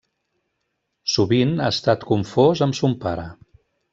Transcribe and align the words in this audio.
Sovint 1.15 1.51
ha 1.65 1.69
estat 1.75 2.07
confós 2.13 2.65
amb 2.69 2.79
son 2.83 2.99
pare. 3.07 3.29